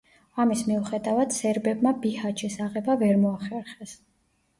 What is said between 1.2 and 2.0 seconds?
სერბებმა